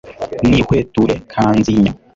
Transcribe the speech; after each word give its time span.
nihweture 0.47 1.15
kanzinya 1.31 1.91